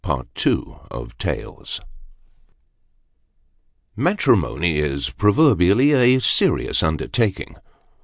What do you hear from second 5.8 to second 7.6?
a serious undertaking.